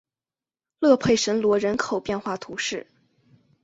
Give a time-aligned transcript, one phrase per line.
[0.79, 2.87] 勒佩什罗人口变化图示